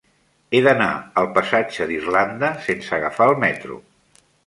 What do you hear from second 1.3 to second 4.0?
passatge d'Irlanda sense agafar el metro.